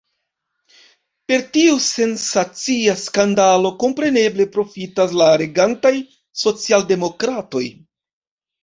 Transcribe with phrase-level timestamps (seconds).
[1.31, 5.95] Per tiu sensacia skandalo kompreneble profitas la regantaj
[6.47, 7.67] socialdemokratoj.